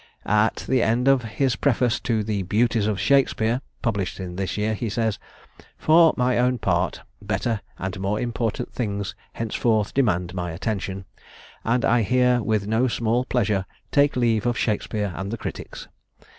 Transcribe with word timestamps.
At 0.25 0.65
the 0.67 0.81
end 0.81 1.07
of 1.07 1.21
his 1.25 1.55
preface 1.55 1.99
to 1.99 2.23
the 2.23 2.41
"Beauties 2.41 2.87
of 2.87 2.99
Shakspeare," 2.99 3.61
published 3.83 4.19
in 4.19 4.35
this 4.35 4.57
year, 4.57 4.73
he 4.73 4.89
says, 4.89 5.19
"For 5.77 6.15
my 6.17 6.39
own 6.39 6.57
part, 6.57 7.01
better 7.21 7.61
and 7.77 7.99
more 7.99 8.19
important 8.19 8.73
things 8.73 9.13
henceforth 9.33 9.93
demand 9.93 10.33
my 10.33 10.53
attention; 10.53 11.05
and 11.63 11.85
I 11.85 12.01
here 12.01 12.41
with 12.41 12.65
no 12.65 12.87
small 12.87 13.25
pleasure 13.25 13.67
take 13.91 14.15
leave 14.15 14.47
of 14.47 14.57
Shakspeare 14.57 15.13
and 15.15 15.29
the 15.29 15.37
critics. 15.37 15.87